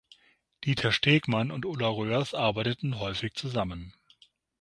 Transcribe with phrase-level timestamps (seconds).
[0.63, 3.93] Dieter Stegmann und Ulla Röhrs arbeiteten häufig zusammen.